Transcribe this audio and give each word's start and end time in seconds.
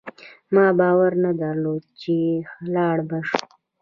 ما 0.53 0.65
باور 0.79 1.11
نه 1.23 1.31
درلود 1.41 1.83
چي 2.01 2.17
لاړ 2.73 2.97
به 3.09 3.19
شو 3.27 3.41